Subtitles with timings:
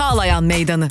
[0.00, 0.88] Çağlayan Meydanı.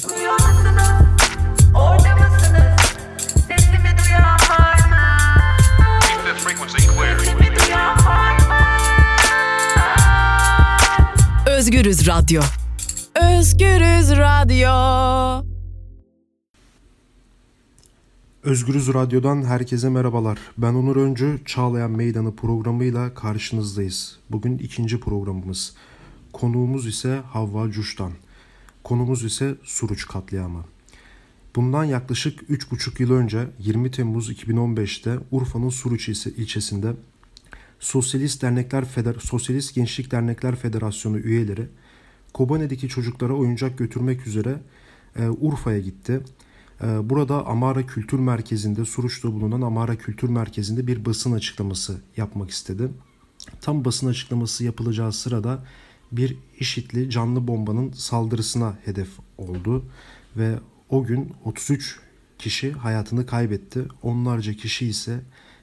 [11.47, 12.41] Özgürüz Radyo.
[13.15, 14.69] Özgürüz Radyo.
[18.43, 20.37] Özgürüz Radyo'dan herkese merhabalar.
[20.57, 24.19] Ben Onur Öncü, Çağlayan Meydanı programıyla karşınızdayız.
[24.29, 25.75] Bugün ikinci programımız.
[26.33, 28.11] Konuğumuz ise Havva Cuş'tan.
[28.83, 30.65] Konumuz ise Suruç katliamı.
[31.55, 36.93] Bundan yaklaşık 3,5 yıl önce 20 Temmuz 2015'te Urfa'nın Suruç ilçesinde
[37.79, 41.67] Sosyalist Dernekler Feder Sosyalist Gençlik Dernekler Federasyonu üyeleri
[42.33, 44.61] Kobane'deki çocuklara oyuncak götürmek üzere
[45.15, 46.21] e, Urfa'ya gitti.
[46.83, 52.89] E, burada Amara Kültür Merkezi'nde Suruç'ta bulunan Amara Kültür Merkezi'nde bir basın açıklaması yapmak istedi.
[53.61, 55.63] Tam basın açıklaması yapılacağı sırada
[56.11, 59.85] bir işitli canlı bombanın saldırısına hedef oldu
[60.37, 61.99] ve o gün 33
[62.39, 63.85] kişi hayatını kaybetti.
[64.03, 65.21] Onlarca kişi ise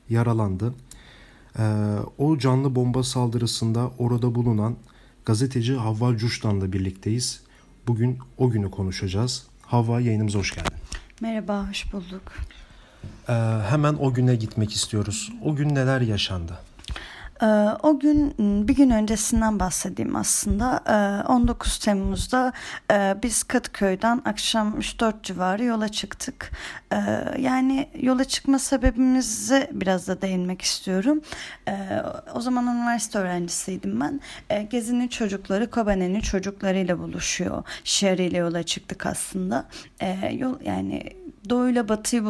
[0.09, 0.75] yaralandı.
[1.59, 1.63] Ee,
[2.19, 4.77] o canlı bomba saldırısında orada bulunan
[5.25, 7.43] gazeteci Havva Cuş'tan birlikteyiz.
[7.87, 9.47] Bugün o günü konuşacağız.
[9.63, 10.73] Havva yayınımıza hoş geldin.
[11.21, 12.33] Merhaba, hoş bulduk.
[13.29, 13.33] Ee,
[13.69, 15.33] hemen o güne gitmek istiyoruz.
[15.43, 16.59] O gün neler yaşandı?
[17.43, 17.47] Ee,
[17.83, 20.83] o gün ıı, bir gün öncesinden bahsedeyim aslında.
[21.29, 22.53] 19 ee, Temmuz'da
[22.93, 26.51] e, biz Kadıköy'den akşam 3-4 civarı yola çıktık.
[26.93, 26.97] Ee,
[27.39, 31.21] yani yola çıkma sebebimize biraz da değinmek istiyorum.
[32.35, 34.21] O zaman üniversite öğrencisiydim ben.
[34.71, 37.63] Gezi'nin çocukları Kobane'nin çocuklarıyla buluşuyor.
[37.85, 39.69] Şehriyle yola çıktık aslında.
[40.33, 41.03] Yol yani
[41.51, 42.25] doğuyla batıyı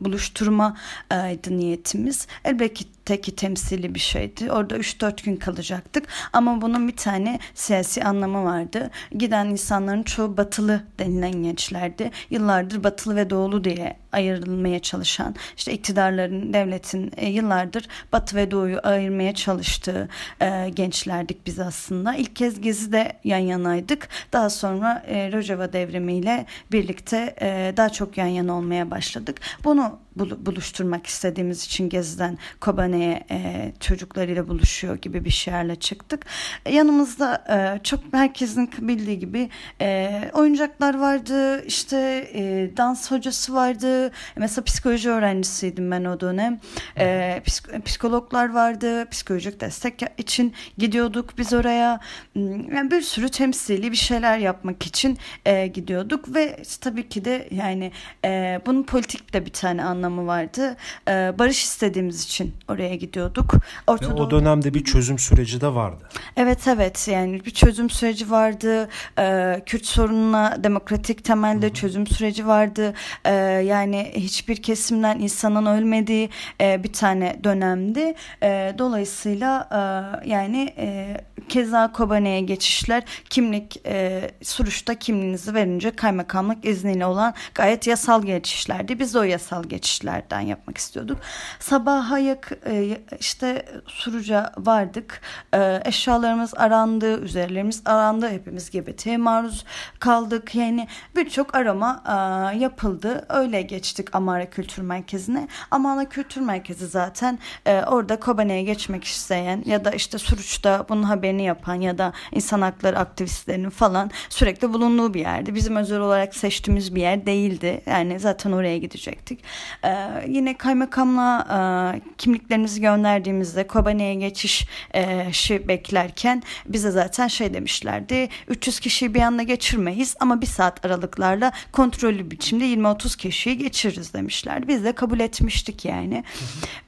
[0.00, 2.26] buluşturmaydı niyetimiz.
[2.44, 4.52] Elbette ki temsili bir şeydi.
[4.52, 6.04] Orada 3-4 gün kalacaktık.
[6.32, 8.90] Ama bunun bir tane siyasi anlamı vardı.
[9.12, 12.10] Giden insanların çoğu batılı denilen gençlerdi.
[12.30, 18.80] Yıllardır batılı ve doğulu diye ayrılmaya çalışan, işte iktidarların, devletin e, yıllardır batı ve doğuyu
[18.82, 20.08] ayırmaya çalıştığı
[20.40, 22.14] e, gençlerdik biz aslında.
[22.14, 24.08] İlk kez Gezi'de yan yanaydık.
[24.32, 29.40] Daha sonra e, Rojava devrimiyle birlikte e, daha çok yan yana olmaya başladık.
[29.64, 36.26] Bunu buluşturmak istediğimiz için Gezi'den Kobane'ye e, çocuklarıyla buluşuyor gibi bir şeylerle çıktık.
[36.66, 39.50] E, yanımızda e, çok herkesin bildiği gibi
[39.80, 44.12] e, oyuncaklar vardı, işte e, dans hocası vardı.
[44.36, 46.60] Mesela psikoloji öğrencisiydim ben o dönem.
[46.98, 52.00] E, psik psikologlar vardı, psikolojik destek için gidiyorduk biz oraya.
[52.32, 57.48] Hmm, yani bir sürü temsili bir şeyler yapmak için e, gidiyorduk ve tabii ki de
[57.50, 57.92] yani
[58.24, 60.76] e, bunun politik de bir tane anlamı anlamı vardı.
[61.08, 63.54] E, barış istediğimiz için oraya gidiyorduk.
[63.86, 66.08] Orta Ve o dönemde bir çözüm süreci de vardı.
[66.36, 68.88] Evet evet yani bir çözüm süreci vardı.
[69.18, 71.74] E, Kürt sorununa demokratik temelde Hı-hı.
[71.74, 72.94] çözüm süreci vardı.
[73.24, 73.32] E,
[73.64, 76.30] yani hiçbir kesimden insanın ölmediği
[76.60, 78.14] e, bir tane dönemdi.
[78.42, 81.16] E, dolayısıyla e, yani e,
[81.48, 88.98] keza Kobane'ye geçişler kimlik e, Suruç'ta kimliğinizi verince kaymakamlık izniyle olan gayet yasal geçişlerdi.
[88.98, 91.18] Biz de o yasal geçiş geçişlerden yapmak istiyorduk.
[91.60, 95.20] Sabaha yak e, işte Suruca vardık.
[95.54, 98.28] E, eşyalarımız arandı, üzerlerimiz arandı.
[98.28, 99.64] Hepimiz GBT'ye maruz
[99.98, 100.54] kaldık.
[100.54, 103.26] Yani birçok arama e, yapıldı.
[103.28, 105.48] Öyle geçtik Amara Kültür Merkezi'ne.
[105.70, 111.74] Amara Kültür Merkezi zaten orada Kobane'ye geçmek isteyen ya da işte Suruç'ta bunun haberini yapan
[111.74, 115.54] ya da insan hakları aktivistlerinin falan sürekli bulunduğu bir yerdi.
[115.54, 117.82] Bizim özel olarak seçtiğimiz bir yer değildi.
[117.86, 119.40] Yani zaten oraya gidecektik.
[119.84, 125.30] Ee, yine kaymakamla e, kimliklerimizi gönderdiğimizde Kobane'ye geçiş e,
[125.68, 132.30] beklerken bize zaten şey demişlerdi 300 kişiyi bir anda geçirmeyiz ama bir saat aralıklarla kontrollü
[132.30, 134.68] biçimde 20-30 kişiyi geçiririz demişlerdi.
[134.68, 136.24] Biz de kabul etmiştik yani.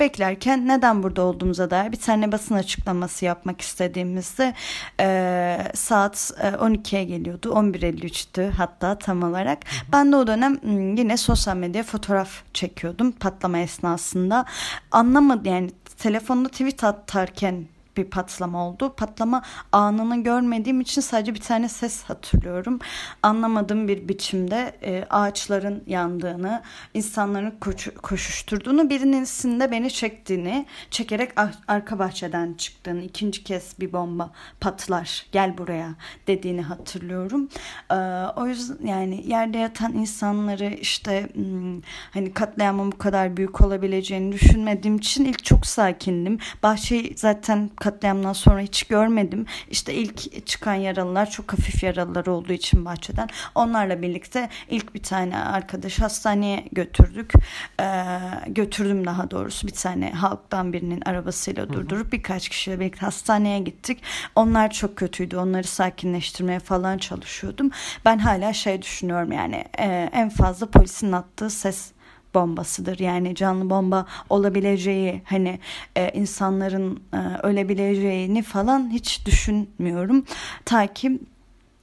[0.00, 4.54] Beklerken neden burada olduğumuza dair bir tane basın açıklaması yapmak istediğimizde
[5.00, 7.48] e, saat e, 12'ye geliyordu.
[7.48, 9.58] 11.53'tü hatta tam olarak.
[9.92, 10.58] Ben de o dönem
[10.96, 14.44] yine sosyal medya fotoğraf çekiyordum yapıyordum patlama esnasında.
[14.90, 17.66] Anlamadı yani telefonda tweet atarken
[17.96, 18.94] bir patlama oldu.
[18.96, 19.42] Patlama
[19.72, 22.78] anını görmediğim için sadece bir tane ses hatırlıyorum.
[23.22, 26.62] Anlamadığım bir biçimde e, ağaçların yandığını,
[26.94, 29.24] insanların koş, koşuşturduğunu, birinin
[29.60, 31.30] de beni çektiğini, çekerek
[31.68, 34.30] arka bahçeden çıktığını, ikinci kez bir bomba
[34.60, 35.94] patlar, gel buraya
[36.26, 37.48] dediğini hatırlıyorum.
[37.90, 37.94] E,
[38.36, 41.80] o yüzden yani yerde yatan insanları işte hmm,
[42.10, 46.38] hani katliamın bu kadar büyük olabileceğini düşünmediğim için ilk çok sakindim.
[46.62, 49.46] Bahçeyi zaten katliamdan sonra hiç görmedim.
[49.70, 53.28] İşte ilk çıkan yaralılar çok hafif yaralılar olduğu için bahçeden.
[53.54, 57.32] Onlarla birlikte ilk bir tane arkadaş hastaneye götürdük.
[57.80, 58.04] Ee,
[58.46, 64.02] götürdüm daha doğrusu bir tane halktan birinin arabasıyla durdurup birkaç kişiyle birlikte hastaneye gittik.
[64.36, 65.36] Onlar çok kötüydü.
[65.36, 67.70] Onları sakinleştirmeye falan çalışıyordum.
[68.04, 71.92] Ben hala şey düşünüyorum yani e, en fazla polisin attığı ses
[72.34, 72.98] bombasıdır.
[72.98, 75.58] Yani canlı bomba olabileceği hani
[75.96, 80.24] e, insanların e, ölebileceğini falan hiç düşünmüyorum.
[80.64, 81.20] Ta ki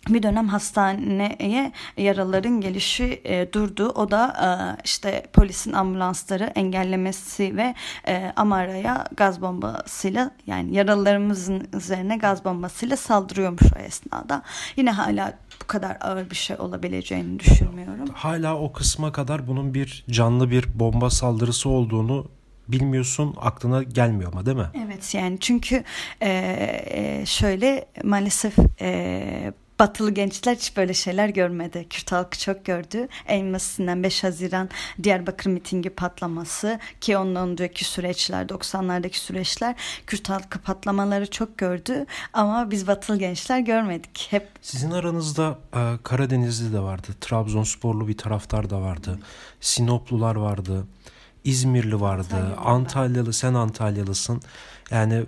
[0.09, 3.89] bir dönem hastaneye yaraların gelişi e, durdu.
[3.89, 7.75] O da e, işte polisin ambulansları engellemesi ve
[8.07, 14.41] e, Amara'ya gaz bombasıyla yani yaralılarımızın üzerine gaz bombasıyla saldırıyormuş o esnada.
[14.75, 15.33] Yine hala
[15.63, 18.07] bu kadar ağır bir şey olabileceğini düşünmüyorum.
[18.13, 22.27] Hala o kısma kadar bunun bir canlı bir bomba saldırısı olduğunu
[22.67, 24.67] bilmiyorsun aklına gelmiyor ama değil mi?
[24.85, 25.83] Evet yani çünkü
[26.21, 31.85] e, şöyle maalesef e, batılı gençler hiç böyle şeyler görmedi.
[31.89, 33.07] Kürt halkı çok gördü.
[33.27, 34.69] En basitinden 5 Haziran
[35.03, 39.75] Diyarbakır mitingi patlaması ki ondan önceki süreçler 90'lardaki süreçler
[40.07, 44.27] Kürt halkı patlamaları çok gördü ama biz batılı gençler görmedik.
[44.29, 47.07] Hep Sizin aranızda e, Karadenizli de vardı.
[47.21, 49.19] Trabzonsporlu bir taraftar da vardı.
[49.61, 50.87] Sinoplular vardı.
[51.43, 52.35] İzmirli vardı.
[52.35, 52.65] Antalyalı.
[52.65, 54.41] Antalyalı sen Antalyalısın.
[54.91, 55.23] Yani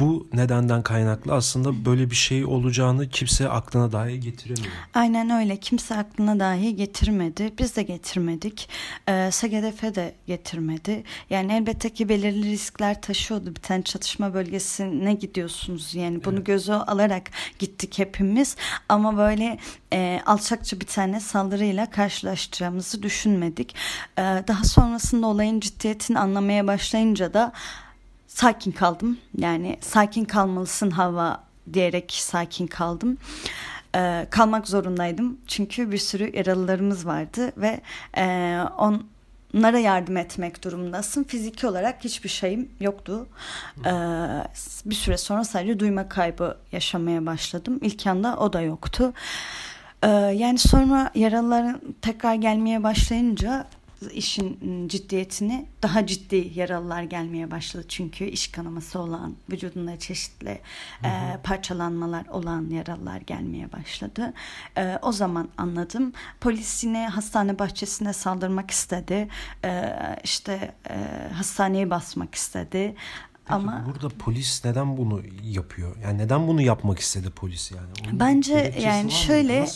[0.00, 4.72] bu nedenden kaynaklı aslında böyle bir şey olacağını kimse aklına dahi getiremiyor.
[4.94, 5.56] Aynen öyle.
[5.56, 7.52] Kimse aklına dahi getirmedi.
[7.58, 8.68] Biz de getirmedik.
[9.08, 11.02] Ee, SGDF de getirmedi.
[11.30, 13.50] Yani elbette ki belirli riskler taşıyordu.
[13.50, 15.94] Bir tane çatışma bölgesine gidiyorsunuz.
[15.94, 16.46] Yani bunu Evet.
[16.46, 18.56] göze alarak gittik hepimiz.
[18.88, 19.58] Ama böyle
[19.92, 23.74] e, alçakça bir tane saldırıyla karşılaşacağımızı düşünmedik.
[24.18, 27.52] Ee, daha sonrasında olayın ciddiyetini anlamaya başlayınca da
[28.36, 29.18] sakin kaldım.
[29.38, 33.18] Yani sakin kalmalısın hava diyerek sakin kaldım.
[33.94, 35.38] Ee, kalmak zorundaydım.
[35.46, 37.80] Çünkü bir sürü yaralılarımız vardı ve
[38.18, 41.24] e, onlara yardım etmek durumundasın.
[41.24, 43.26] Fiziki olarak hiçbir şeyim yoktu.
[43.86, 43.90] Ee,
[44.86, 47.78] bir süre sonra sadece duyma kaybı yaşamaya başladım.
[47.82, 49.12] İlk anda o da yoktu.
[50.02, 53.66] Ee, yani sonra yaralıların tekrar gelmeye başlayınca
[54.12, 57.84] işin ciddiyetini daha ciddi yaralılar gelmeye başladı.
[57.88, 60.60] Çünkü iş kanaması olan, vücudunda çeşitli
[61.04, 64.32] e, parçalanmalar olan yaralılar gelmeye başladı.
[64.76, 66.12] E, o zaman anladım.
[66.40, 69.28] Polis yine hastane bahçesine saldırmak istedi.
[69.64, 70.94] E, işte e,
[71.32, 72.94] hastaneyi basmak istedi.
[73.48, 75.96] Peki Ama burada polis neden bunu yapıyor?
[76.02, 77.86] Yani neden bunu yapmak istedi polis yani?
[78.04, 79.66] Onun Bence yani şöyle?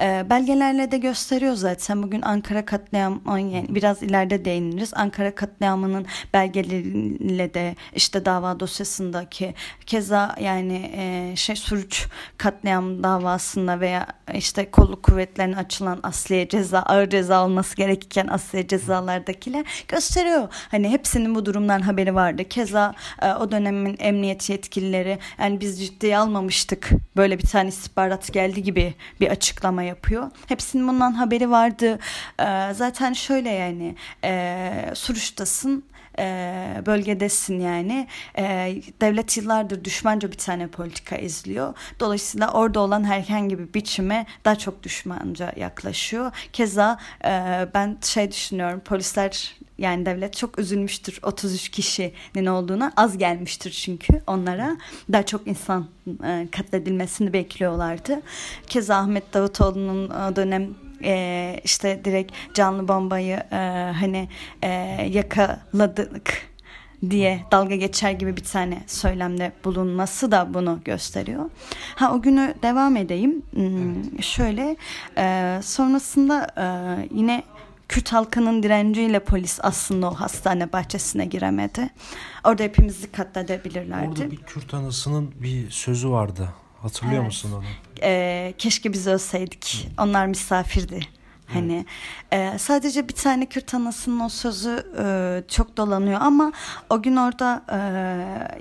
[0.00, 2.02] E, belgelerle de gösteriyor zaten.
[2.02, 4.94] Bugün Ankara katliamı yani biraz ileride değiniriz.
[4.94, 9.54] Ankara katliamının belgeleriyle de işte dava dosyasındaki
[9.86, 12.06] keza yani e, şey Suruç
[12.38, 19.64] katliam davasında veya işte kolluk kuvvetlerine açılan asliye ceza ağır ceza olması gerekirken asliye cezalardakiler
[19.88, 20.48] gösteriyor.
[20.70, 22.44] Hani hepsinin bu durumdan haberi vardı.
[22.44, 22.85] Keza
[23.22, 26.90] e, o dönemin emniyet yetkilileri yani biz ciddiye almamıştık.
[27.16, 30.30] Böyle bir tane istihbarat geldi gibi bir açıklama yapıyor.
[30.46, 31.98] Hepsinin bundan haberi vardı.
[32.38, 33.94] E, zaten şöyle yani
[34.24, 35.84] e, Suruç'tasın
[36.18, 38.08] e, bölgedesin yani
[38.38, 38.44] e,
[39.00, 41.74] devlet yıllardır düşmanca bir tane politika izliyor.
[42.00, 46.32] Dolayısıyla orada olan herhangi bir biçime daha çok düşmanca yaklaşıyor.
[46.52, 53.70] Keza e, ben şey düşünüyorum polisler yani devlet çok üzülmüştür 33 kişinin olduğuna az gelmiştir
[53.70, 54.76] çünkü onlara
[55.12, 55.86] daha çok insan
[56.24, 58.20] e, katledilmesini bekliyorlardı.
[58.66, 60.74] Keza Ahmet Davutoğlu'nun o dönem
[61.04, 63.56] e, işte direkt canlı bombayı e,
[64.00, 64.28] hani
[64.62, 64.68] e,
[65.12, 66.46] yakaladık
[67.10, 71.50] diye dalga geçer gibi bir tane söylemde bulunması da bunu gösteriyor.
[71.94, 73.42] Ha o günü devam edeyim.
[73.54, 74.76] Hmm, Şöyle
[75.18, 76.66] e, sonrasında e,
[77.14, 77.42] yine
[77.88, 81.90] Kürt halkının direnciyle polis aslında o hastane bahçesine giremedi.
[82.44, 84.08] Orada hepimizi katledebilirlerdi.
[84.08, 86.48] Orada bir Kürt anısının bir sözü vardı.
[86.82, 87.26] Hatırlıyor Evet.
[87.26, 87.64] musun onu?
[88.02, 89.88] E, keşke biz ölseydik.
[89.98, 91.00] Onlar misafirdi.
[91.46, 91.84] Hani
[92.32, 96.52] e, sadece bir tane Kürt anasının o sözü e, çok dolanıyor ama
[96.90, 97.78] o gün orada e,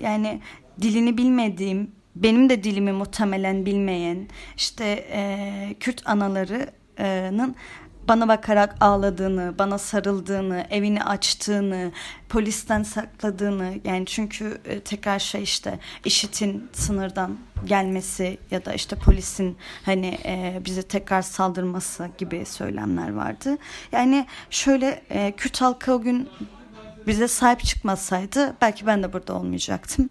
[0.04, 0.42] yani
[0.82, 4.28] dilini bilmediğim benim de dilimi muhtemelen bilmeyen
[4.58, 7.56] işte e, Kürt analarının
[8.08, 11.92] bana bakarak ağladığını, bana sarıldığını, evini açtığını,
[12.30, 19.58] polisten sakladığını yani çünkü e, tekrar şey işte IŞİD'in sınırdan gelmesi ya da işte polisin
[19.86, 23.58] hani e, bize tekrar saldırması gibi söylemler vardı.
[23.92, 26.30] Yani şöyle e, Kürt halkı o gün
[27.08, 30.10] bize sahip çıkmasaydı belki ben de burada olmayacaktım.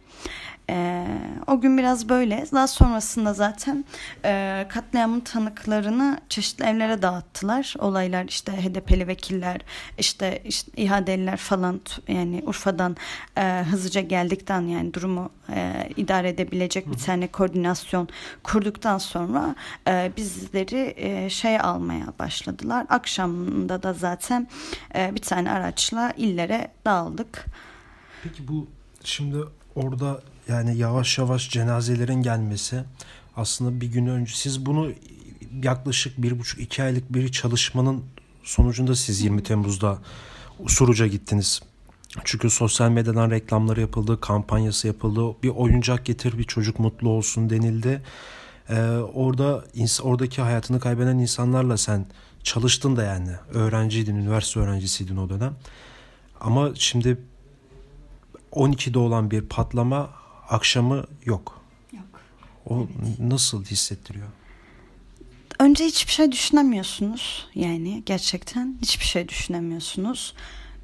[0.70, 1.06] E,
[1.46, 2.44] o gün biraz böyle.
[2.52, 3.84] Daha sonrasında zaten
[4.24, 7.74] e, katliamın tanıklarını çeşitli evlere dağıttılar.
[7.78, 9.60] Olaylar işte HDP'li vekiller,
[9.98, 12.96] işte, işte İHA'deliler falan yani Urfa'dan
[13.36, 18.08] e, hızlıca geldikten yani durumu e, idare edebilecek bir tane koordinasyon
[18.42, 19.54] kurduktan sonra
[19.88, 22.86] e, bizleri e, şey almaya başladılar.
[22.88, 24.48] Akşamında da zaten
[24.94, 27.44] e, bir tane araçla illere dağıldık.
[28.22, 28.68] Peki bu
[29.04, 29.36] şimdi
[29.74, 32.84] orada yani yavaş yavaş cenazelerin gelmesi
[33.36, 34.92] aslında bir gün önce siz bunu
[35.62, 38.04] yaklaşık bir buçuk iki aylık bir çalışmanın
[38.42, 39.98] sonucunda siz 20 Temmuz'da
[40.66, 41.60] Suruç'a gittiniz.
[42.24, 45.36] Çünkü sosyal medyadan reklamları yapıldı, kampanyası yapıldı.
[45.42, 48.02] Bir oyuncak getir, bir çocuk mutlu olsun denildi.
[48.68, 48.80] Ee,
[49.14, 49.64] orada
[50.02, 52.06] oradaki hayatını kaybeden insanlarla sen
[52.42, 53.30] çalıştın da yani.
[53.54, 55.54] Öğrenciydin, üniversite öğrencisiydin o dönem.
[56.40, 57.18] Ama şimdi
[58.52, 60.10] 12'de olan bir patlama
[60.48, 61.60] akşamı yok.
[61.92, 62.20] Yok.
[62.66, 63.18] O evet.
[63.18, 64.28] nasıl hissettiriyor?
[65.60, 67.48] Önce hiçbir şey düşünemiyorsunuz.
[67.54, 70.34] Yani gerçekten hiçbir şey düşünemiyorsunuz.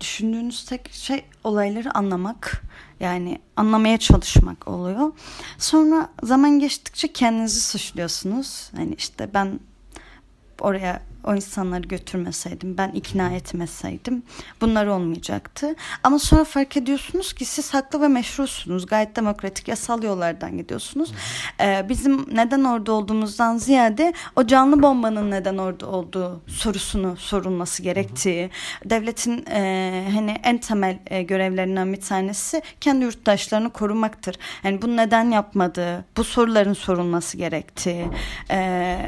[0.01, 2.63] Düşündüğünüz tek şey olayları anlamak.
[3.01, 5.13] Yani anlamaya çalışmak oluyor.
[5.59, 8.71] Sonra zaman geçtikçe kendinizi suçluyorsunuz.
[8.79, 9.61] Yani işte ben
[10.61, 14.23] oraya o insanları götürmeseydim, ben ikna etmeseydim
[14.61, 15.75] bunlar olmayacaktı.
[16.03, 18.87] Ama sonra fark ediyorsunuz ki siz haklı ve meşrusunuz.
[18.87, 21.13] Gayet demokratik yasal yollardan gidiyorsunuz.
[21.61, 28.51] Ee, bizim neden orada olduğumuzdan ziyade o canlı bombanın neden orada olduğu sorusunu sorulması gerektiği,
[28.85, 34.37] devletin e, hani en temel e, görevlerinden bir tanesi kendi yurttaşlarını korumaktır.
[34.65, 38.07] Yani bunu neden yapmadığı, bu soruların sorulması gerektiği,
[38.51, 38.99] e,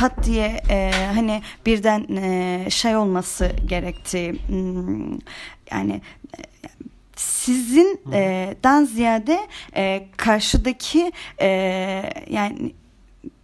[0.00, 5.18] pat diye e, hani birden e, şey olması gerektiği hmm,
[5.70, 6.00] yani
[7.16, 11.48] sizin e, ziyade e, karşıdaki e,
[12.30, 12.74] yani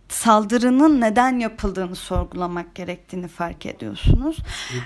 [0.08, 4.36] saldırının neden yapıldığını sorgulamak gerektiğini fark ediyorsunuz.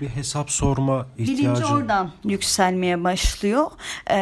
[0.01, 1.43] Bir hesap sorma ihtiyacı.
[1.43, 3.71] Bilinci oradan yükselmeye başlıyor.
[4.07, 4.17] Ee,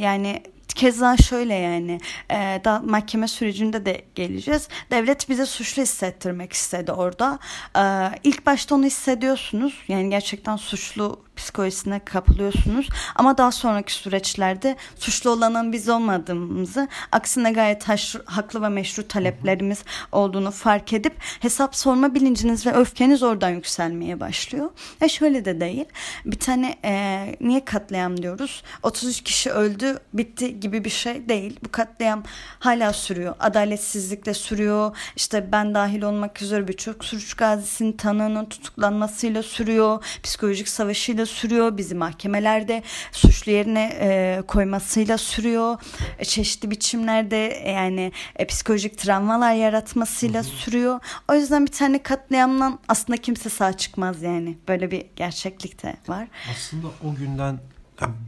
[0.00, 2.00] yani Keza şöyle yani
[2.30, 4.68] e, da mahkeme sürecinde de geleceğiz.
[4.90, 7.38] Devlet bize suçlu hissettirmek istedi orada.
[7.76, 7.82] E,
[8.24, 9.82] ilk başta onu hissediyorsunuz.
[9.88, 12.88] Yani gerçekten suçlu psikolojisine kapılıyorsunuz.
[13.14, 19.84] Ama daha sonraki süreçlerde suçlu olanın biz olmadığımızı aksine gayet haşr, haklı ve meşru taleplerimiz
[20.12, 24.70] olduğunu fark edip hesap sorma bilinciniz ve öfkeniz oradan yükselmeye başlıyor.
[25.02, 25.84] Ve şöyle de değil.
[26.24, 28.62] Bir tane e, niye katliam diyoruz?
[28.82, 31.60] 33 kişi öldü bitti gibi bir şey değil.
[31.64, 32.22] Bu katliam
[32.58, 33.34] hala sürüyor.
[33.40, 34.96] Adaletsizlik de sürüyor.
[35.16, 40.04] İşte ben dahil olmak üzere birçok suç gazisinin tanığının tutuklanmasıyla sürüyor.
[40.22, 41.76] Psikolojik savaşıyla sürüyor sürüyor.
[41.76, 45.78] Bizi mahkemelerde suçlu yerine e, koymasıyla sürüyor.
[46.18, 50.50] E, çeşitli biçimlerde e, yani e, psikolojik travmalar yaratmasıyla hı hı.
[50.50, 51.00] sürüyor.
[51.28, 54.56] O yüzden bir tane katliamdan aslında kimse sağ çıkmaz yani.
[54.68, 56.28] Böyle bir gerçeklik de var.
[56.50, 57.58] Aslında o günden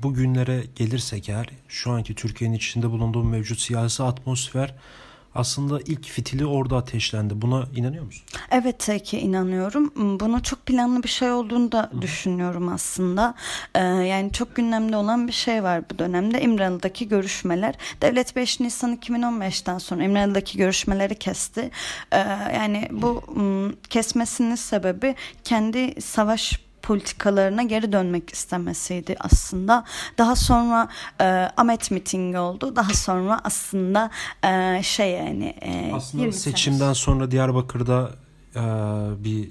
[0.02, 4.74] bugünlere gelirsek eğer şu anki Türkiye'nin içinde bulunduğu mevcut siyasi atmosfer
[5.34, 7.42] aslında ilk fitili orada ateşlendi.
[7.42, 8.24] Buna inanıyor musun?
[8.50, 9.92] Evet ki inanıyorum.
[10.20, 12.02] Bunu çok planlı bir şey olduğunu da Hı.
[12.02, 13.34] düşünüyorum aslında.
[13.74, 16.42] Ee, yani çok gündemde olan bir şey var bu dönemde.
[16.42, 17.74] İmralı'daki görüşmeler.
[18.02, 21.70] Devlet 5 Nisan 2015'ten sonra İmralı'daki görüşmeleri kesti.
[22.12, 22.18] Ee,
[22.54, 23.22] yani bu
[23.90, 25.14] kesmesinin sebebi
[25.44, 29.84] kendi savaş politikalarına geri dönmek istemesiydi aslında.
[30.18, 30.88] Daha sonra
[31.20, 31.24] e,
[31.56, 32.76] Ahmet mitingi oldu.
[32.76, 34.10] Daha sonra aslında
[34.44, 36.94] e, şey yani e, aslında seçimden sene.
[36.94, 38.10] sonra Diyarbakır'da
[38.56, 38.60] e,
[39.24, 39.48] bir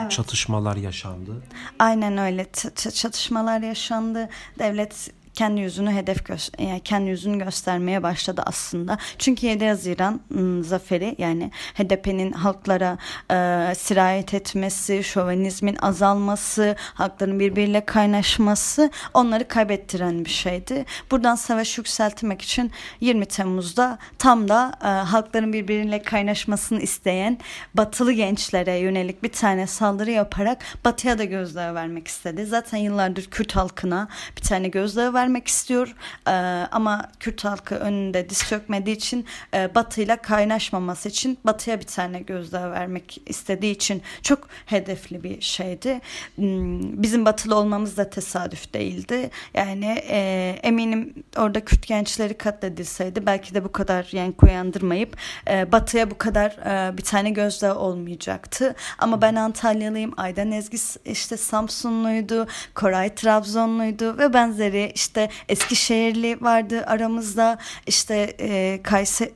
[0.00, 0.10] Evet.
[0.10, 1.42] çatışmalar yaşandı.
[1.78, 4.28] Aynen öyle Ç- çatışmalar yaşandı.
[4.58, 8.98] Devlet kendi yüzünü hedef gö- kendi yüzünü göstermeye başladı aslında.
[9.18, 12.98] Çünkü 7 Haziran ım, zaferi yani HDP'nin halklara
[13.30, 20.84] e, sirayet etmesi, şovenizmin azalması, halkların birbiriyle kaynaşması onları kaybettiren bir şeydi.
[21.10, 27.38] Buradan savaş yükseltmek için 20 Temmuz'da tam da e, halkların birbiriyle kaynaşmasını isteyen
[27.74, 32.46] batılı gençlere yönelik bir tane saldırı yaparak batıya da gözdağı vermek istedi.
[32.46, 35.94] Zaten yıllardır Kürt halkına bir tane gözdağı vermek vermek istiyor
[36.26, 36.30] e,
[36.72, 42.20] ama Kürt halkı önünde diz çökmediği için e, Batı ile kaynaşmaması için Batı'ya bir tane
[42.20, 46.00] gözdağı vermek istediği için çok hedefli bir şeydi.
[46.36, 49.30] Hmm, bizim Batılı olmamız da tesadüf değildi.
[49.54, 50.18] Yani e,
[50.62, 55.16] eminim orada Kürt gençleri katledilseydi belki de bu kadar renk uyandırmayıp
[55.50, 58.74] e, Batı'ya bu kadar e, bir tane gözdağı olmayacaktı.
[58.98, 60.14] Ama ben Antalyalıyım.
[60.16, 62.46] Aydan Ezgi işte Samsunluydu.
[62.74, 65.07] Koray Trabzonluydu ve benzeri işte
[65.48, 67.58] Eskişehirli vardı aramızda.
[67.86, 69.32] işte e, Kayse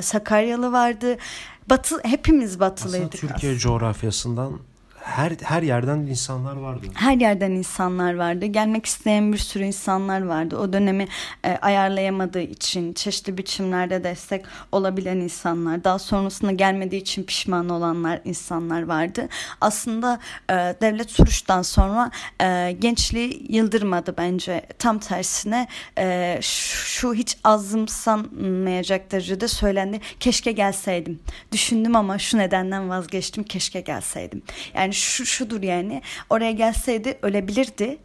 [0.00, 1.16] Sakaryalı vardı.
[1.70, 3.14] Batı hepimiz batılıydık.
[3.14, 3.58] Aslında Türkiye aslında.
[3.78, 4.60] coğrafyasından
[5.06, 6.86] her her yerden insanlar vardı.
[6.94, 8.46] Her yerden insanlar vardı.
[8.46, 10.56] Gelmek isteyen bir sürü insanlar vardı.
[10.58, 11.08] O dönemi
[11.44, 18.82] e, ayarlayamadığı için çeşitli biçimlerde destek olabilen insanlar, daha sonrasında gelmediği için pişman olanlar insanlar
[18.82, 19.28] vardı.
[19.60, 20.20] Aslında
[20.50, 22.10] e, devlet Suruç'tan sonra
[22.42, 24.62] e, gençliği yıldırmadı bence.
[24.78, 30.00] Tam tersine e, şu, hiç azımsanmayacak derecede söylendi.
[30.20, 31.20] Keşke gelseydim.
[31.52, 33.44] Düşündüm ama şu nedenden vazgeçtim.
[33.44, 34.42] Keşke gelseydim.
[34.74, 36.02] Yani şu şudur yani.
[36.30, 37.98] Oraya gelseydi ölebilirdi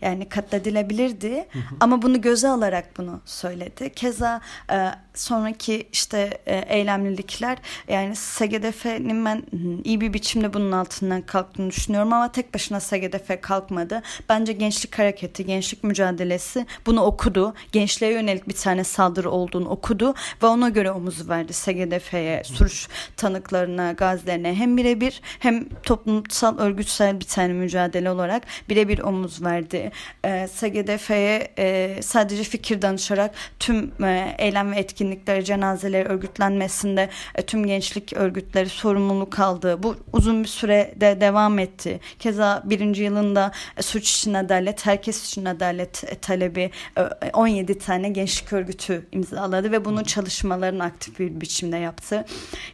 [0.00, 1.76] yani katledilebilirdi hı hı.
[1.80, 3.92] ama bunu göze alarak bunu söyledi.
[3.94, 4.40] Keza
[4.72, 9.42] e, sonraki işte e, eylemlilikler yani SGDF'nin ben
[9.84, 14.02] iyi bir biçimde bunun altından kalktığını düşünüyorum ama tek başına SGDF kalkmadı.
[14.28, 17.54] Bence gençlik hareketi, gençlik mücadelesi bunu okudu.
[17.72, 23.92] Gençliğe yönelik bir tane saldırı olduğunu okudu ve ona göre omuzu verdi SGDF'ye, suç tanıklarına,
[23.92, 29.87] gazilerine hem birebir hem toplumsal örgütsel bir tane mücadele olarak birebir omuz verdi
[30.24, 37.66] e, SGDF'ye e, sadece fikir danışarak tüm e, eylem ve etkinlikleri, cenazeleri örgütlenmesinde e, tüm
[37.66, 39.82] gençlik örgütleri sorumluluk aldı.
[39.82, 42.00] Bu uzun bir sürede devam etti.
[42.18, 48.08] Keza birinci yılında e, suç için adalet, herkes için adalet e, talebi e, 17 tane
[48.08, 52.24] gençlik örgütü imzaladı ve bunun çalışmalarını aktif bir biçimde yaptı.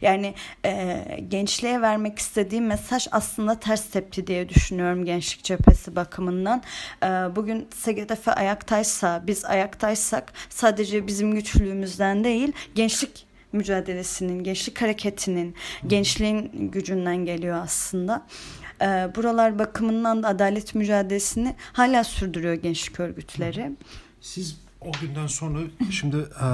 [0.01, 0.33] Yani
[0.65, 6.63] e, gençliğe vermek istediğim mesaj aslında ters tepti diye düşünüyorum gençlik cephesi bakımından.
[7.03, 7.04] Ee,
[7.35, 15.55] bugün SGDF ayaktaysa, biz ayaktaysak sadece bizim güçlüğümüzden değil, gençlik mücadelesinin, gençlik hareketinin,
[15.87, 18.25] gençliğin gücünden geliyor aslında.
[18.81, 18.85] Ee,
[19.15, 23.71] buralar bakımından da adalet mücadelesini hala sürdürüyor gençlik örgütleri.
[24.21, 25.59] Siz o günden sonra
[25.91, 26.47] şimdi e,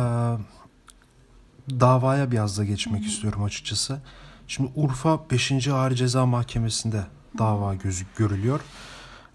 [1.79, 4.02] davaya biraz da geçmek istiyorum açıkçası.
[4.47, 5.67] Şimdi Urfa 5.
[5.67, 7.04] Ağır Ceza Mahkemesi'nde
[7.38, 8.60] dava gözü görülüyor.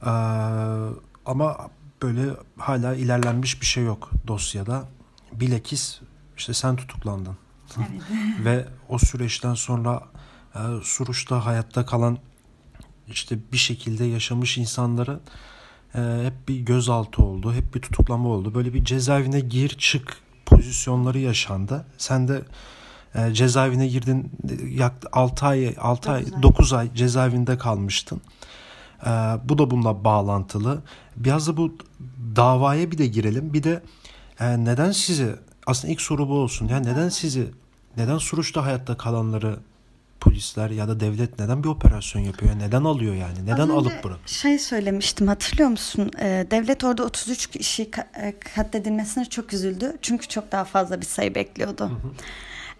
[0.03, 0.09] Ee,
[1.27, 1.57] ama
[2.03, 4.89] böyle hala ilerlenmiş bir şey yok dosyada.
[5.33, 6.01] Bilekis
[6.37, 7.37] işte sen tutuklandın.
[7.77, 7.89] Evet.
[8.45, 10.03] Ve o süreçten sonra
[10.55, 12.19] e, Suruç'ta hayatta kalan
[13.09, 15.21] işte bir şekilde yaşamış insanları
[15.95, 18.55] e, hep bir gözaltı oldu, hep bir tutuklama oldu.
[18.55, 21.87] Böyle bir cezaevine gir çık pozisyonları yaşandı.
[21.99, 22.43] Sen de
[23.15, 24.31] e, cezaevine girdin
[24.71, 28.21] yak 6 ay 6 ay 9 ay cezaevinde kalmıştın.
[29.07, 29.11] E,
[29.45, 30.83] bu da bununla bağlantılı.
[31.17, 31.79] Biraz da bu
[32.37, 33.53] davaya bir de girelim.
[33.53, 33.83] Bir de
[34.41, 36.69] e, neden sizi aslında ilk soru bu olsun.
[36.69, 37.51] Yani neden sizi
[37.97, 39.59] neden Suruç'ta hayatta kalanları
[40.21, 42.59] polisler ya da devlet neden bir operasyon yapıyor?
[42.59, 43.47] Neden alıyor yani?
[43.47, 44.19] Neden alıp bırak?
[44.27, 46.11] Şey söylemiştim hatırlıyor musun?
[46.21, 49.97] Ee, devlet orada 33 kişi e, katledilmesine çok üzüldü.
[50.03, 51.85] Çünkü çok daha fazla bir sayı bekliyordu.
[51.85, 52.13] Hı hı.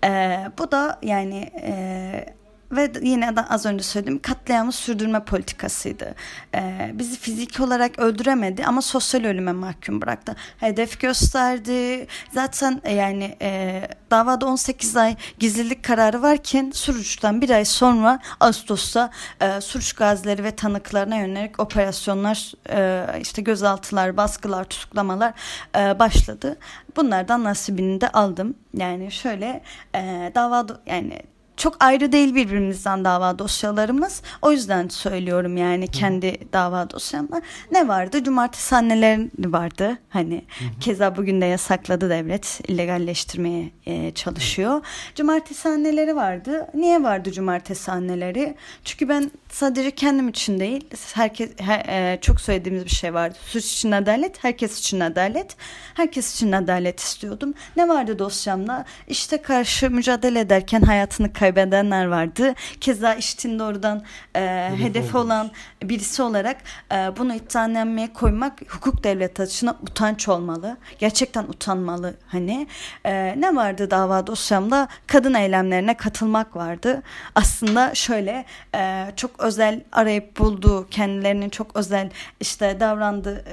[0.05, 2.37] Ee, bu da yani e,
[2.73, 6.15] ve yine de az önce söylediğim katliamı sürdürme politikasıydı.
[6.55, 10.37] Ee, bizi fiziki olarak öldüremedi ama sosyal ölüme mahkum bıraktı.
[10.59, 12.07] Hedef gösterdi.
[12.33, 19.11] Zaten e, yani e, davada 18 ay gizlilik kararı varken Suruç'tan bir ay sonra Ağustos'ta
[19.41, 25.33] e, Suruç gazileri ve tanıklarına yönelik operasyonlar e, işte gözaltılar, baskılar, tutuklamalar
[25.77, 26.59] e, başladı.
[26.97, 28.55] Bunlardan nasibini de aldım.
[28.75, 29.63] Yani şöyle
[29.95, 31.23] e, dava yani
[31.57, 34.23] çok ayrı değil birbirimizden dava dosyalarımız.
[34.43, 36.53] O yüzden söylüyorum yani kendi Hı.
[36.53, 37.43] dava dosyamlar.
[37.73, 38.25] Ne vardı?
[38.25, 39.99] Cumartesi anneleri vardı.
[40.09, 40.65] Hani Hı.
[40.81, 42.61] keza bugün de yasakladı devlet.
[42.69, 44.75] illegalleştirmeye e, çalışıyor.
[44.77, 44.83] Hı.
[45.15, 46.67] Cumartesi anneleri vardı.
[46.75, 48.55] Niye vardı cumartesi anneleri?
[48.85, 53.39] Çünkü ben sadece kendim için değil, herkes her, e, çok söylediğimiz bir şey vardı.
[53.47, 55.57] Suç için adalet, herkes için adalet.
[55.95, 57.55] Herkes için adalet istiyordum.
[57.77, 58.85] Ne vardı dosyamda?
[59.09, 62.55] İşte karşı mücadele ederken hayatını kaybettim kaybedenler vardı.
[62.81, 64.03] Keza İşit'in doğrudan
[64.37, 65.51] e, hedefi olan
[65.83, 66.57] birisi olarak
[66.93, 70.77] e, bunu iddianameye koymak hukuk devleti açısından utanç olmalı.
[70.99, 72.67] Gerçekten utanmalı hani.
[73.05, 74.89] E, ne vardı dava dosyamda?
[75.07, 77.03] Kadın eylemlerine katılmak vardı.
[77.35, 83.45] Aslında şöyle e, çok özel arayıp bulduğu kendilerinin çok özel işte davrandığı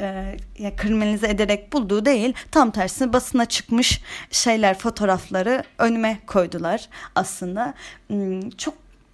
[0.60, 2.34] e, kriminalize ederek bulduğu değil.
[2.51, 4.01] Tam tersine basına çıkmış
[4.32, 7.73] şeyler fotoğrafları önüme koydular aslında.
[8.08, 8.74] Hmm, çok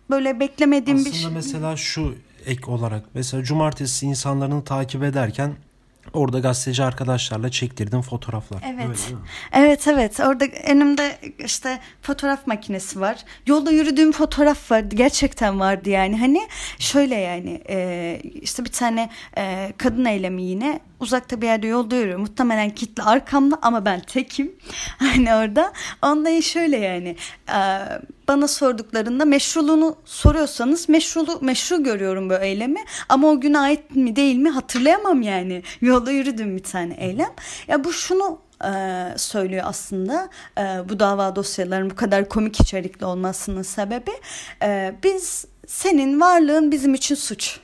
[0.10, 1.32] böyle beklemediğim Aslında bir şey.
[1.32, 5.56] mesela şu ek olarak mesela cumartesi insanlarını takip ederken
[6.14, 8.64] orada gazeteci arkadaşlarla çektirdim fotoğraflar.
[8.76, 9.14] Evet.
[9.52, 13.18] Evet evet orada önümde işte fotoğraf makinesi var.
[13.48, 16.48] Yolda yürüdüğüm fotoğraf vardı gerçekten vardı yani hani
[16.80, 22.20] şöyle yani e, işte bir tane e, kadın eylemi yine uzakta bir yerde yolda yürüyor.
[22.20, 24.56] Muhtemelen kitle arkamda ama ben tekim.
[24.98, 25.74] Hani orada.
[26.02, 27.16] Ondan şöyle yani
[27.50, 27.60] e,
[28.28, 34.36] bana sorduklarında meşruluğunu soruyorsanız meşrulu meşru görüyorum bu eylemi ama o güne ait mi değil
[34.36, 35.64] mi hatırlayamam yani.
[35.82, 37.32] Yolda yürüdüm bir tane eylem.
[37.68, 38.72] Ya bu şunu e,
[39.18, 44.12] söylüyor aslında e, bu dava dosyalarının bu kadar komik içerikli olmasının sebebi
[45.04, 47.60] biz senin varlığın bizim için suç.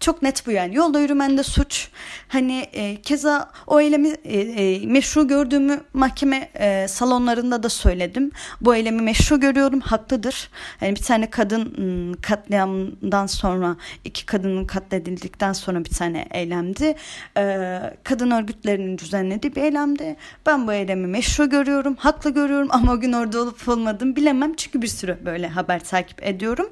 [0.00, 0.76] Çok net bu yani.
[0.76, 1.88] Yolda yürümende suç.
[2.28, 8.30] Hani e, keza o eylemi e, e, meşru gördüğümü mahkeme e, salonlarında da söyledim.
[8.60, 9.80] Bu eylemi meşru görüyorum.
[9.80, 10.50] Haklıdır.
[10.80, 16.94] Yani bir tane kadın katliamdan sonra iki kadının katledildikten sonra bir tane eylemdi.
[17.36, 20.16] E, kadın örgütlerinin düzenlediği bir eylemdi.
[20.46, 21.96] Ben bu eylemi meşru görüyorum.
[21.96, 24.54] Haklı görüyorum ama o gün orada olup olmadım bilemem.
[24.56, 26.70] Çünkü bir sürü böyle haber takip ediyorum.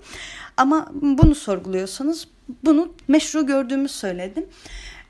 [0.57, 2.27] Ama bunu sorguluyorsanız
[2.64, 4.46] bunu meşru gördüğümü söyledim.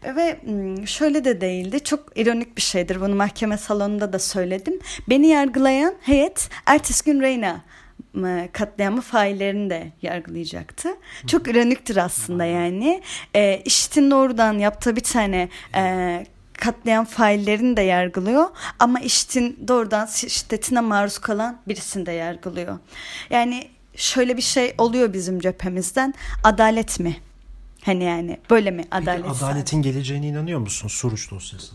[0.04, 0.40] Ve
[0.86, 1.80] şöyle de değildi.
[1.84, 3.00] Çok ironik bir şeydir.
[3.00, 4.80] Bunu mahkeme salonunda da söyledim.
[5.08, 7.60] Beni yargılayan heyet ertesi gün Reyna
[8.52, 10.88] katliamı faillerini de yargılayacaktı.
[11.26, 13.02] Çok ironiktir aslında yani.
[13.34, 18.48] E, işitin doğrudan yaptığı bir tane e, katlayan faillerini de yargılıyor
[18.78, 22.78] ama işitin doğrudan şiddetine maruz kalan birisini de yargılıyor.
[23.30, 26.14] Yani şöyle bir şey oluyor bizim cephemizden.
[26.44, 27.16] Adalet mi?
[27.88, 29.24] Hani yani böyle mi adalet?
[29.24, 31.72] Peki adaletin geleceğine inanıyor musun Suruç dosyası?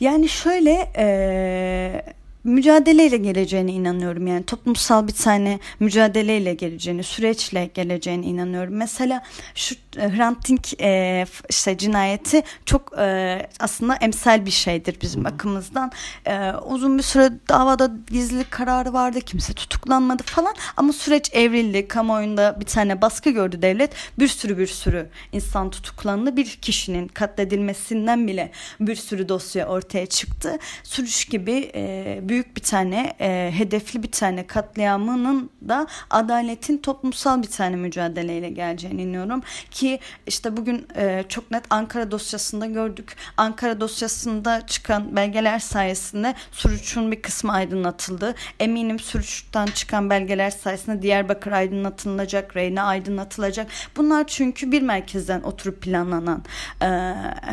[0.00, 2.02] Yani şöyle e,
[2.46, 4.26] mücadeleyle geleceğine inanıyorum.
[4.26, 8.74] Yani toplumsal bir tane mücadeleyle geleceğini, süreçle geleceğine inanıyorum.
[8.74, 9.22] Mesela
[9.54, 15.92] şu Hrant Dink e, işte cinayeti çok e, aslında emsal bir şeydir bizim bakımızdan.
[16.26, 19.20] E, uzun bir süre davada gizlilik kararı vardı.
[19.20, 20.54] Kimse tutuklanmadı falan.
[20.76, 21.88] Ama süreç evrildi.
[21.88, 23.90] Kamuoyunda bir tane baskı gördü devlet.
[24.18, 26.36] Bir sürü bir sürü insan tutuklandı.
[26.36, 30.58] Bir kişinin katledilmesinden bile bir sürü dosya ortaya çıktı.
[30.82, 37.50] Sürüş gibi e, büyük bir tane e, hedefli bir tane katliamının da adaletin toplumsal bir
[37.50, 43.16] tane mücadeleyle geleceğine inanıyorum ki işte bugün e, çok net Ankara dosyasında gördük.
[43.36, 48.34] Ankara dosyasında çıkan belgeler sayesinde Suruç'un bir kısmı aydınlatıldı.
[48.60, 53.66] Eminim Suruç'tan çıkan belgeler sayesinde Diyarbakır aydınlatılacak, Reyna aydınlatılacak.
[53.96, 56.44] Bunlar çünkü bir merkezden oturup planlanan
[56.82, 56.86] e,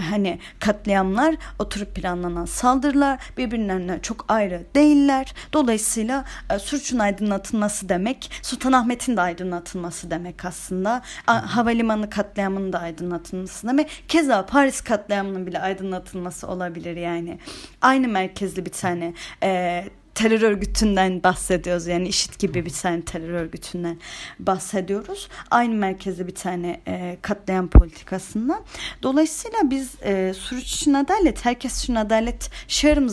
[0.10, 5.34] hani katliamlar, oturup planlanan saldırılar birbirlerinden çok ayrı değiller.
[5.54, 11.02] Dolayısıyla e, Suruç'un aydınlatılması demek Sultanahmet'in de aydınlatılması demek aslında.
[11.28, 14.04] A, havalimanı katliamının da aydınlatılması demek.
[14.08, 17.40] Keza Paris katliamının bile aydınlatılması olabilir yani.
[17.82, 19.84] Aynı merkezli bir tane e,
[20.16, 21.88] terör örgütünden bahsediyoruz.
[21.88, 24.00] Yani işit gibi bir tane terör örgütünden
[24.40, 25.28] bahsediyoruz.
[25.52, 28.62] Aynı merkezde bir tane e, katlayan politikasından.
[29.04, 32.50] Dolayısıyla biz e, Suruç için adalet, herkes için adalet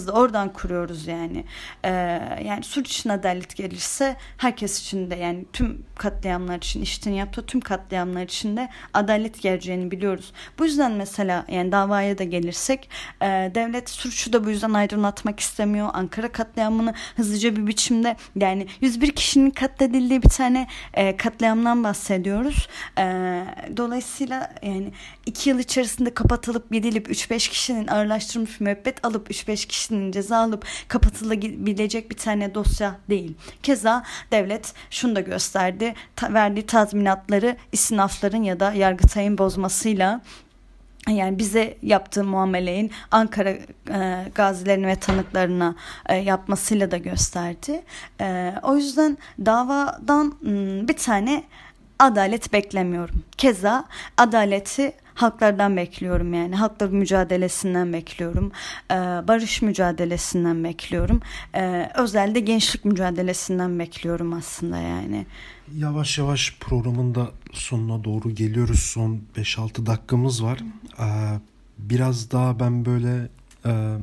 [0.06, 1.44] da oradan kuruyoruz yani.
[1.84, 1.90] E,
[2.44, 7.60] yani Suruç için adalet gelirse herkes için de yani tüm katliamlar için, işitin yaptığı tüm
[7.60, 10.32] katliamlar için de adalet geleceğini biliyoruz.
[10.58, 12.90] Bu yüzden mesela yani davaya da gelirsek
[13.22, 15.88] e, devlet Suruç'u da bu yüzden aydınlatmak istemiyor.
[15.92, 22.68] Ankara katliamını hızlıca bir biçimde yani 101 kişinin katledildiği bir tane e, katliamdan bahsediyoruz.
[22.98, 23.04] E,
[23.76, 24.92] dolayısıyla yani
[25.26, 32.10] 2 yıl içerisinde kapatılıp gidilip 3-5 kişinin ağırlaştırılmış müebbet alıp 3-5 kişinin ceza alıp kapatılabilecek
[32.10, 33.34] bir tane dosya değil.
[33.62, 35.94] Keza devlet şunu da gösterdi.
[36.16, 40.20] Ta, verdiği tazminatları istinafların ya da yargıtayın bozmasıyla
[41.08, 43.50] yani bize yaptığı muameleyin Ankara
[43.90, 45.74] e, gazilerine ve tanıklarına
[46.08, 47.82] e, yapmasıyla da gösterdi.
[48.20, 51.44] E, o yüzden davadan m, bir tane
[51.98, 53.22] adalet beklemiyorum.
[53.36, 53.84] Keza
[54.16, 56.56] adaleti halklardan bekliyorum yani.
[56.56, 58.52] Halklar mücadelesinden bekliyorum.
[58.90, 58.94] E,
[59.28, 61.20] barış mücadelesinden bekliyorum.
[61.54, 65.26] E, özellikle gençlik mücadelesinden bekliyorum aslında yani.
[65.76, 68.80] Yavaş yavaş programın da sonuna doğru geliyoruz.
[68.80, 70.60] Son 5-6 dakikamız var.
[71.00, 71.40] Ee,
[71.78, 73.28] biraz daha ben böyle
[73.66, 73.96] e,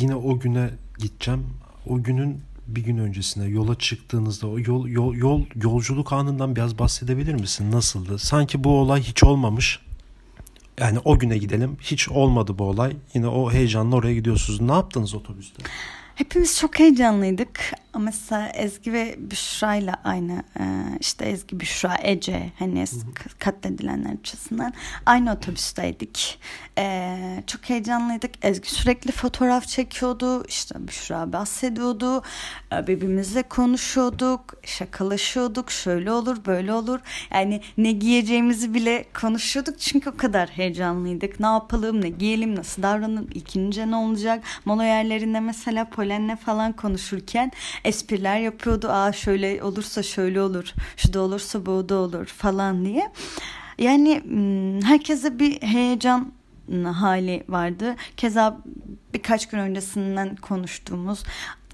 [0.00, 1.46] yine o güne gideceğim.
[1.86, 7.34] O günün bir gün öncesinde yola çıktığınızda o yol, yol, yol yolculuk anından biraz bahsedebilir
[7.34, 7.72] misin?
[7.72, 8.18] Nasıldı?
[8.18, 9.80] Sanki bu olay hiç olmamış.
[10.80, 11.76] Yani o güne gidelim.
[11.80, 12.96] Hiç olmadı bu olay.
[13.14, 14.60] Yine o heyecanla oraya gidiyorsunuz.
[14.60, 15.62] Ne yaptınız otobüste?
[16.20, 17.60] Hepimiz çok heyecanlıydık.
[17.98, 20.64] Mesela Ezgi ve Büşra ile aynı e,
[21.00, 22.84] işte Ezgi, Büşra, Ece hani
[23.38, 24.72] katledilenler açısından
[25.06, 26.38] aynı otobüsteydik.
[26.78, 28.30] E, çok heyecanlıydık.
[28.42, 30.44] Ezgi sürekli fotoğraf çekiyordu.
[30.48, 32.22] İşte Büşra bahsediyordu.
[32.72, 34.54] E, birbirimizle konuşuyorduk.
[34.64, 35.70] Şakalaşıyorduk.
[35.70, 37.00] Şöyle olur böyle olur.
[37.32, 39.78] Yani ne giyeceğimizi bile konuşuyorduk.
[39.78, 41.40] Çünkü o kadar heyecanlıydık.
[41.40, 44.44] Ne yapalım ne giyelim nasıl davranalım ikinci ne olacak.
[44.64, 47.52] Mola yerlerinde mesela Polen'le falan konuşurken
[47.84, 48.88] espriler yapıyordu.
[48.90, 50.74] Aa şöyle olursa şöyle olur.
[50.96, 53.12] Şu da olursa bu da olur falan diye.
[53.78, 56.32] Yani hmm, herkese bir heyecan
[56.84, 57.96] hali vardı.
[58.16, 58.58] Keza
[59.14, 61.24] birkaç gün öncesinden konuştuğumuz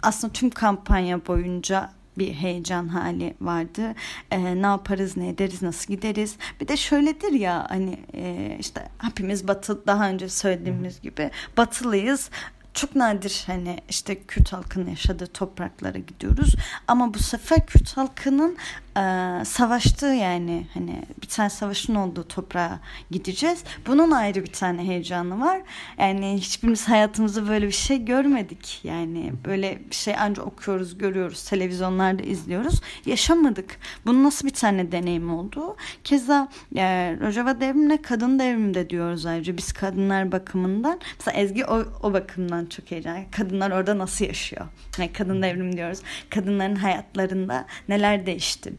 [0.03, 3.94] aslında tüm kampanya boyunca bir heyecan hali vardı.
[4.31, 6.37] E, ne yaparız, ne ederiz, nasıl gideriz?
[6.61, 12.31] Bir de şöyledir ya hani e, işte hepimiz batı daha önce söylediğimiz gibi batılıyız
[12.76, 16.54] çok nadir hani işte Kürt halkının yaşadığı topraklara gidiyoruz.
[16.88, 18.56] Ama bu sefer Kürt halkının
[18.96, 19.00] e,
[19.44, 23.64] savaştığı yani hani bir tane savaşın olduğu toprağa gideceğiz.
[23.86, 25.62] Bunun ayrı bir tane heyecanı var.
[25.98, 28.80] Yani hiçbirimiz hayatımızda böyle bir şey görmedik.
[28.84, 32.80] Yani böyle bir şey ancak okuyoruz, görüyoruz, televizyonlarda izliyoruz.
[33.06, 33.78] Yaşamadık.
[34.06, 35.76] Bunun nasıl bir tane deneyim oldu?
[36.04, 41.00] Keza e, Rojava devrimine kadın devrimde diyoruz ayrıca biz kadınlar bakımından.
[41.18, 43.24] Mesela Ezgi o, o bakımdan çok heyecanlı.
[43.31, 44.66] Kadınlar orada nasıl yaşıyor?
[44.98, 45.98] Yani kadın devrim diyoruz.
[46.31, 48.72] Kadınların hayatlarında neler değişti?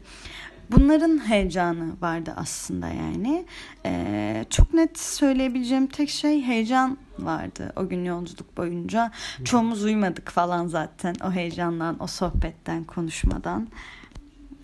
[0.70, 3.46] Bunların heyecanı vardı aslında yani.
[3.86, 9.12] Ee, çok net söyleyebileceğim tek şey heyecan vardı o gün yolculuk boyunca.
[9.44, 13.68] Çoğumuz uyumadık falan zaten o heyecandan, o sohbetten, konuşmadan.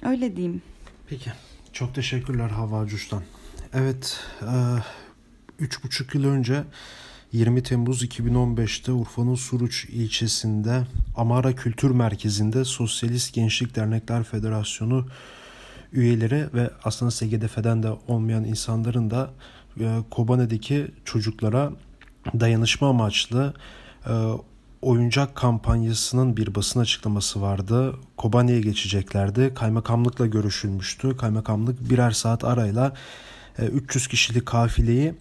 [0.02, 0.62] Öyle diyeyim.
[1.08, 1.32] Peki.
[1.74, 3.22] Çok teşekkürler Hava Cuş'tan.
[3.72, 4.20] Evet.
[4.42, 4.52] E,
[5.58, 6.64] üç buçuk yıl önce
[7.34, 15.06] 20 Temmuz 2015'te Urfa'nın Suruç ilçesinde Amara Kültür Merkezi'nde Sosyalist Gençlik Dernekler Federasyonu
[15.92, 19.30] üyeleri ve aslında SGDF'den de olmayan insanların da
[19.80, 21.72] e, Kobane'deki çocuklara
[22.40, 23.54] dayanışma amaçlı
[24.06, 24.12] e,
[24.82, 27.94] oyuncak kampanyasının bir basın açıklaması vardı.
[28.16, 29.54] Kobane'ye geçeceklerdi.
[29.54, 31.16] Kaymakamlıkla görüşülmüştü.
[31.16, 32.92] Kaymakamlık birer saat arayla
[33.58, 35.14] 300 e, kişilik kafileyi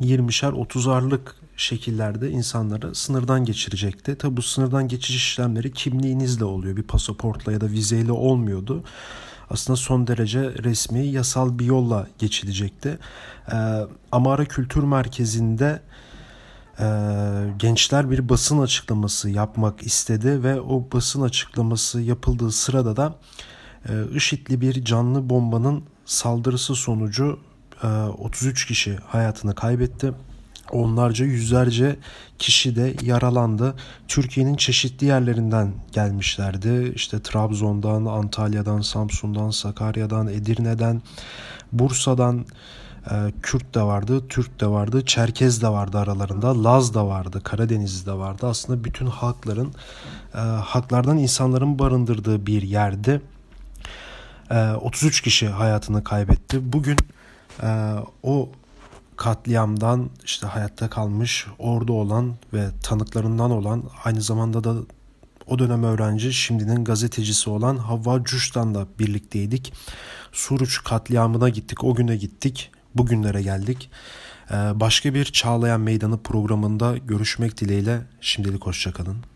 [0.00, 4.18] 20'şer 30'arlık şekillerde insanları sınırdan geçirecekti.
[4.18, 6.76] Tabi bu sınırdan geçiş işlemleri kimliğinizle oluyor.
[6.76, 8.84] Bir pasaportla ya da vizeyle olmuyordu.
[9.50, 12.98] Aslında son derece resmi, yasal bir yolla geçilecekti.
[13.52, 13.56] Ee,
[14.12, 15.82] Amara Kültür Merkezi'nde
[16.80, 16.86] e,
[17.58, 23.14] gençler bir basın açıklaması yapmak istedi ve o basın açıklaması yapıldığı sırada da
[23.88, 27.38] e, IŞİD'li bir canlı bombanın saldırısı sonucu
[28.18, 30.12] 33 e, kişi hayatını kaybetti.
[30.70, 31.96] Onlarca yüzlerce
[32.38, 33.74] kişi de yaralandı.
[34.08, 36.92] Türkiye'nin çeşitli yerlerinden gelmişlerdi.
[36.94, 41.02] İşte Trabzon'dan, Antalya'dan, Samsun'dan, Sakarya'dan, Edirne'den,
[41.72, 42.46] Bursa'dan
[43.10, 48.06] e, Kürt de vardı, Türk de vardı, Çerkez de vardı aralarında, Laz da vardı, Karadeniz
[48.06, 48.46] de vardı.
[48.46, 49.74] Aslında bütün halkların,
[50.34, 53.20] e, halklardan insanların barındırdığı bir yerdi.
[54.50, 56.72] E, 33 kişi hayatını kaybetti.
[56.72, 56.96] Bugün
[57.62, 58.48] e, o
[59.22, 64.74] katliamdan işte hayatta kalmış orada olan ve tanıklarından olan aynı zamanda da
[65.46, 69.72] o dönem öğrenci şimdinin gazetecisi olan Havva Cuş'tan birlikteydik.
[70.32, 73.90] Suruç katliamına gittik o güne gittik bugünlere geldik.
[74.50, 79.31] Ee, başka bir Çağlayan Meydanı programında görüşmek dileğiyle şimdilik hoşçakalın.